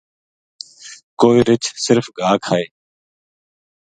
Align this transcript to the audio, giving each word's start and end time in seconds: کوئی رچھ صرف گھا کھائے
کوئی 1.21 1.39
رچھ 1.47 1.67
صرف 1.85 2.05
گھا 2.19 2.31
کھائے 2.43 2.65